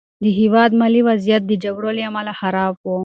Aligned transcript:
د 0.23 0.25
هېواد 0.39 0.71
مالي 0.79 1.01
وضعیت 1.09 1.41
د 1.47 1.51
جګړو 1.63 1.89
له 1.97 2.01
امله 2.09 2.31
خراب 2.39 2.73
و. 2.83 2.85